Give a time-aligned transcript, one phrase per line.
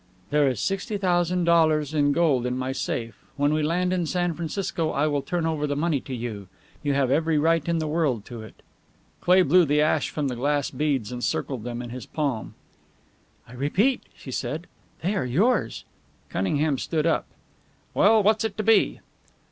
[0.31, 3.23] "There is sixty thousand dollars in gold in my safe.
[3.35, 6.47] When we land in San Francisco I will turn over the money to you.
[6.81, 8.63] You have every right in the world to it."
[9.19, 12.55] Cleigh blew the ash from the glass beads and circled them in his palm.
[13.47, 14.65] "I repeat," she said,
[15.03, 15.85] "they are yours."
[16.29, 17.27] Cunningham stood up.
[17.93, 19.01] "Well, what's it to be?"